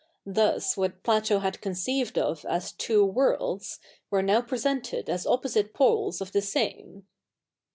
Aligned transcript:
Thus 0.25 0.75
what 0.75 1.03
Plato 1.03 1.37
had 1.37 1.61
co?iceived 1.61 2.17
of 2.17 2.43
as 2.45 2.71
two 2.71 3.05
worlds^ 3.07 3.77
were 4.09 4.23
now 4.23 4.41
presented 4.41 5.07
as 5.11 5.27
opposite 5.27 5.75
poles 5.75 6.21
of 6.21 6.31
the 6.31 6.41
same. 6.41 7.05